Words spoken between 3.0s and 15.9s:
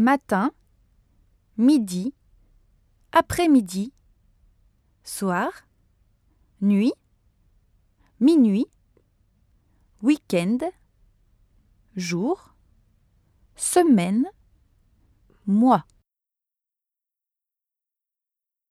après-midi, soir, nuit, minuit, week-end, jour, semaine, mois.